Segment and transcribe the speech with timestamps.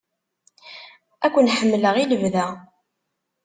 [1.25, 2.47] Ad ken-ḥemmleɣ i lebda!